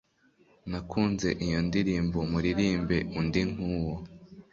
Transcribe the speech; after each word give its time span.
Nakunze 0.69 1.29
iyo 1.45 1.59
ndirimbo 1.67 2.19
Muririmbe 2.31 2.97
undi 3.19 3.41
nkuwo 3.51 3.95